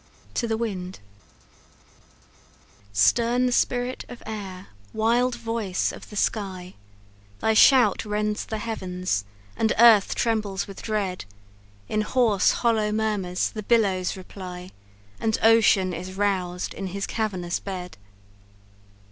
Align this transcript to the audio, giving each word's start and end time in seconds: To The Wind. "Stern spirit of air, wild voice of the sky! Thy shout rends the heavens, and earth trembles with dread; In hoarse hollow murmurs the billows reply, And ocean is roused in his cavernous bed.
To 0.33 0.47
The 0.47 0.57
Wind. 0.57 0.99
"Stern 2.91 3.51
spirit 3.51 4.03
of 4.09 4.23
air, 4.25 4.69
wild 4.93 5.35
voice 5.35 5.91
of 5.91 6.09
the 6.09 6.15
sky! 6.15 6.73
Thy 7.39 7.53
shout 7.53 8.03
rends 8.03 8.43
the 8.45 8.57
heavens, 8.57 9.25
and 9.55 9.73
earth 9.77 10.15
trembles 10.15 10.65
with 10.67 10.81
dread; 10.81 11.25
In 11.87 12.01
hoarse 12.01 12.49
hollow 12.51 12.91
murmurs 12.91 13.49
the 13.51 13.61
billows 13.61 14.17
reply, 14.17 14.71
And 15.19 15.37
ocean 15.43 15.93
is 15.93 16.15
roused 16.15 16.73
in 16.73 16.87
his 16.87 17.05
cavernous 17.05 17.59
bed. 17.59 17.95